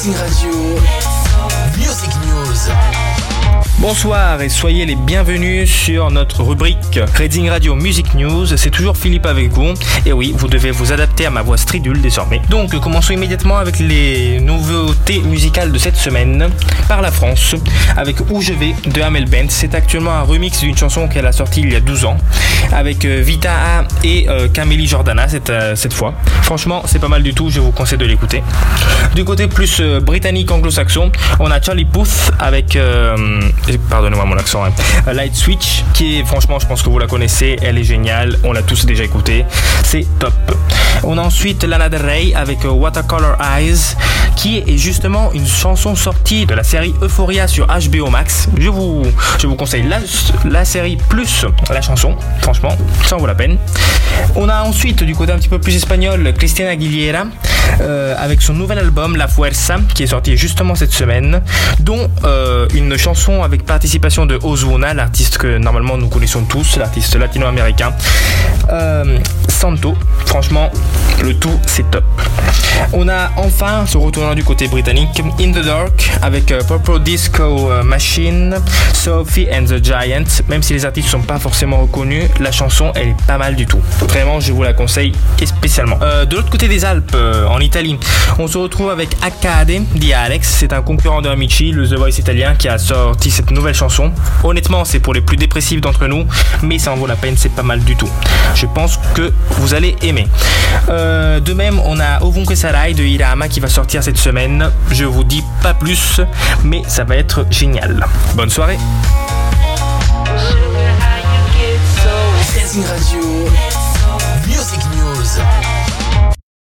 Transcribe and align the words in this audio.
Radio. 0.00 0.50
Music 1.76 2.08
News. 2.26 2.72
Bonsoir 3.80 4.40
et 4.40 4.48
soyez 4.48 4.86
les 4.86 4.94
bienvenus 4.94 5.70
sur 5.70 6.10
notre 6.10 6.42
rubrique 6.42 6.98
Reading 7.16 7.50
Radio 7.50 7.74
Music 7.74 8.14
News. 8.14 8.46
C'est 8.56 8.70
toujours 8.70 8.96
Philippe 8.96 9.26
avec 9.26 9.50
vous. 9.50 9.74
Et 10.06 10.14
oui, 10.14 10.34
vous 10.34 10.48
devez 10.48 10.70
vous 10.70 10.92
adapter 10.92 11.24
à 11.26 11.30
ma 11.30 11.42
voix 11.42 11.58
stridule 11.58 12.00
désormais. 12.00 12.40
Donc 12.48 12.78
commençons 12.80 13.12
immédiatement 13.12 13.56
avec 13.56 13.78
les 13.78 14.40
nouveautés 14.40 14.89
de 15.50 15.78
cette 15.78 15.96
semaine 15.96 16.48
par 16.88 17.02
la 17.02 17.10
France 17.10 17.56
avec 17.96 18.16
Où 18.30 18.40
je 18.40 18.52
vais 18.52 18.74
de 18.86 19.02
Amel 19.02 19.24
Bent. 19.28 19.48
C'est 19.48 19.74
actuellement 19.74 20.12
un 20.12 20.22
remix 20.22 20.60
d'une 20.60 20.76
chanson 20.76 21.08
qu'elle 21.08 21.26
a 21.26 21.32
sortie 21.32 21.60
il 21.62 21.72
y 21.72 21.76
a 21.76 21.80
12 21.80 22.04
ans 22.04 22.16
avec 22.72 23.04
euh, 23.04 23.20
Vita 23.20 23.84
et 24.04 24.28
euh, 24.28 24.48
Camille 24.48 24.86
Jordana 24.86 25.28
cette, 25.28 25.50
euh, 25.50 25.74
cette 25.74 25.92
fois. 25.92 26.14
Franchement, 26.42 26.82
c'est 26.86 27.00
pas 27.00 27.08
mal 27.08 27.22
du 27.22 27.34
tout, 27.34 27.50
je 27.50 27.58
vous 27.58 27.72
conseille 27.72 27.98
de 27.98 28.04
l'écouter. 28.04 28.42
Du 29.14 29.24
côté 29.24 29.48
plus 29.48 29.82
britannique 30.00 30.50
anglo-saxon, 30.50 31.10
on 31.40 31.50
a 31.50 31.60
Charlie 31.60 31.84
Puth 31.84 32.32
avec 32.38 32.78
pardonnez-moi 33.90 34.24
mon 34.24 34.36
accent, 34.36 34.64
hein. 34.64 35.12
Light 35.12 35.34
Switch, 35.34 35.84
qui 35.94 36.20
est 36.20 36.24
franchement, 36.24 36.58
je 36.60 36.66
pense 36.66 36.82
que 36.82 36.88
vous 36.88 36.98
la 36.98 37.06
connaissez, 37.06 37.56
elle 37.60 37.78
est 37.78 37.84
géniale, 37.84 38.38
on 38.44 38.52
l'a 38.52 38.62
tous 38.62 38.86
déjà 38.86 39.04
écouté, 39.04 39.44
c'est 39.84 40.06
top. 40.18 40.32
On 41.02 41.18
a 41.18 41.22
ensuite 41.22 41.64
Lana 41.64 41.88
Del 41.88 42.02
Rey 42.02 42.32
avec 42.34 42.58
Watercolor 42.64 43.36
Eyes, 43.40 43.96
qui 44.36 44.58
est 44.58 44.78
justement 44.78 45.32
une 45.32 45.39
chanson 45.46 45.94
sortie 45.94 46.46
de 46.46 46.54
la 46.54 46.62
série 46.62 46.94
Euphoria 47.02 47.46
sur 47.46 47.66
HBO 47.66 48.10
Max. 48.10 48.48
Je 48.58 48.68
vous, 48.68 49.02
je 49.38 49.46
vous 49.46 49.54
conseille 49.54 49.84
la, 49.84 49.98
la 50.50 50.64
série 50.64 50.96
plus 51.08 51.44
la 51.70 51.80
chanson, 51.80 52.16
franchement, 52.42 52.76
ça 53.04 53.16
en 53.16 53.18
vaut 53.18 53.26
la 53.26 53.34
peine. 53.34 53.58
On 54.36 54.48
a 54.48 54.62
ensuite 54.62 55.02
du 55.04 55.14
côté 55.14 55.32
un 55.32 55.38
petit 55.38 55.48
peu 55.48 55.58
plus 55.58 55.76
espagnol 55.76 56.32
Christina 56.36 56.70
Aguilera 56.70 57.24
euh, 57.80 58.14
avec 58.18 58.42
son 58.42 58.54
nouvel 58.54 58.78
album 58.78 59.16
La 59.16 59.28
Fuerza 59.28 59.76
qui 59.94 60.02
est 60.02 60.08
sorti 60.08 60.36
justement 60.36 60.74
cette 60.74 60.92
semaine, 60.92 61.42
dont 61.80 62.10
euh, 62.24 62.66
une 62.74 62.96
chanson 62.96 63.42
avec 63.42 63.64
participation 63.64 64.26
de 64.26 64.38
Ozuna, 64.42 64.94
l'artiste 64.94 65.38
que 65.38 65.58
normalement 65.58 65.96
nous 65.96 66.08
connaissons 66.08 66.42
tous, 66.44 66.76
l'artiste 66.76 67.16
latino-américain. 67.16 67.92
Euh, 68.70 69.18
Santo, 69.48 69.96
franchement, 70.26 70.70
le 71.22 71.34
tout 71.34 71.58
c'est 71.66 71.90
top. 71.90 72.04
On 72.92 73.08
a 73.08 73.30
enfin, 73.36 73.86
se 73.86 73.96
retournant 73.96 74.34
du 74.34 74.44
côté 74.44 74.68
britannique, 74.68 75.22
In 75.40 75.52
the 75.52 75.64
Dark 75.64 76.10
avec 76.22 76.50
euh, 76.50 76.60
Purple 76.62 77.00
Disco 77.00 77.70
euh, 77.70 77.82
Machine, 77.82 78.56
Sophie 78.92 79.46
and 79.52 79.64
the 79.64 79.82
Giant. 79.82 80.24
Même 80.48 80.62
si 80.62 80.72
les 80.72 80.84
artistes 80.84 81.08
sont 81.08 81.22
pas 81.22 81.38
forcément 81.38 81.78
reconnus, 81.78 82.24
la 82.40 82.52
chanson 82.52 82.92
elle 82.94 83.08
est 83.08 83.26
pas 83.26 83.38
mal 83.38 83.54
du 83.54 83.66
tout. 83.66 83.80
Vraiment, 84.00 84.40
je 84.40 84.52
vous 84.52 84.62
la 84.62 84.72
conseille 84.72 85.12
spécialement. 85.44 85.98
Euh, 86.02 86.24
de 86.24 86.36
l'autre 86.36 86.50
côté 86.50 86.68
des 86.68 86.84
Alpes, 86.84 87.16
en 87.48 87.60
Italie, 87.60 87.98
on 88.38 88.46
se 88.46 88.58
retrouve 88.58 88.90
avec 88.90 89.16
Accade 89.22 89.70
di 89.94 90.12
Alex. 90.12 90.48
C'est 90.48 90.72
un 90.72 90.82
concurrent 90.82 91.22
de 91.22 91.28
Amici, 91.28 91.70
le 91.70 91.88
The 91.88 91.94
Voice 91.94 92.18
italien, 92.18 92.54
qui 92.54 92.68
a 92.68 92.78
sorti 92.78 93.30
cette 93.30 93.50
nouvelle 93.50 93.74
chanson. 93.74 94.12
Honnêtement, 94.44 94.84
c'est 94.84 95.00
pour 95.00 95.14
les 95.14 95.20
plus 95.20 95.36
dépressifs 95.36 95.80
d'entre 95.80 96.06
nous, 96.06 96.26
mais 96.62 96.78
ça 96.78 96.92
en 96.92 96.96
vaut 96.96 97.06
la 97.06 97.16
peine, 97.16 97.34
c'est 97.36 97.52
pas 97.52 97.62
mal 97.62 97.80
du 97.80 97.96
tout. 97.96 98.08
Je 98.54 98.66
pense 98.66 98.98
que 99.14 99.32
vous 99.50 99.74
allez 99.74 99.96
aimer. 100.02 100.26
De 100.88 101.52
même, 101.52 101.80
on 101.84 101.98
a 102.00 102.22
Ovunque 102.22 102.56
De 102.70 103.02
Hirama 103.02 103.48
qui 103.48 103.58
va 103.58 103.68
sortir 103.68 104.00
cette 104.00 104.16
semaine. 104.16 104.70
Je 104.92 105.04
vous 105.04 105.24
dis 105.24 105.42
pas 105.60 105.74
plus, 105.74 106.20
mais 106.62 106.82
ça 106.86 107.02
va 107.02 107.16
être 107.16 107.44
génial. 107.50 108.06
Bonne 108.36 108.48
soirée. 108.48 108.78